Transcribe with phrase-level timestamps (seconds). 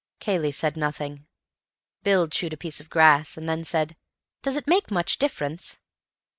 [0.19, 1.27] Cayley said nothing.
[2.01, 3.95] Bill chewed a piece of grass, and then said,
[4.41, 5.77] "Does it make much difference?"